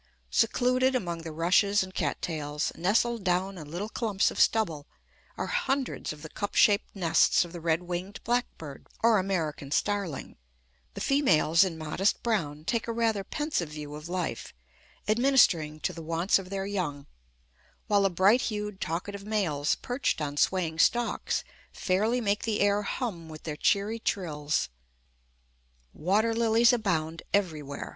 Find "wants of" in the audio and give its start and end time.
16.01-16.49